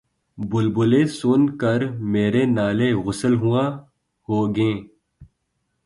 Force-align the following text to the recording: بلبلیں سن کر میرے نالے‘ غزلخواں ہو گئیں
بلبلیں 0.37 1.05
سن 1.17 1.41
کر 1.61 1.79
میرے 2.11 2.43
نالے‘ 2.55 2.89
غزلخواں 3.03 3.69
ہو 4.27 4.37
گئیں 4.55 4.79